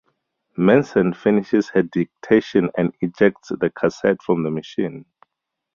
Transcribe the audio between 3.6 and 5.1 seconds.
cassette from the machine.